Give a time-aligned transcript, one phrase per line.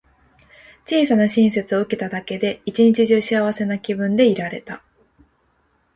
[0.87, 4.81] 小さな親切を受けただけで、一日中幸せな気分でいられた。